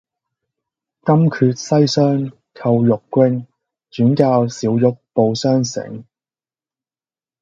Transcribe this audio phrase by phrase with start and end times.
[1.05, 3.45] 金闕西廂叩玉扃，
[3.91, 6.03] 轉教小玉報雙成。